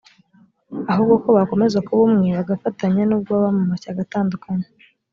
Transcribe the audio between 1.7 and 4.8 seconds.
kuba umwe bagafatanya n’ubwo baba mu mashyaka atandukanye